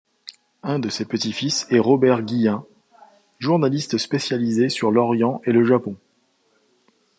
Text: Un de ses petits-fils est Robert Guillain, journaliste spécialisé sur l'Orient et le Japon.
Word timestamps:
Un 0.63 0.79
de 0.79 0.89
ses 0.89 1.05
petits-fils 1.05 1.67
est 1.69 1.77
Robert 1.77 2.23
Guillain, 2.23 2.65
journaliste 3.37 3.99
spécialisé 3.99 4.67
sur 4.67 4.89
l'Orient 4.89 5.43
et 5.45 5.51
le 5.51 5.63
Japon. 5.63 5.95